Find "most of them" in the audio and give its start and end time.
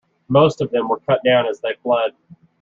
0.29-0.89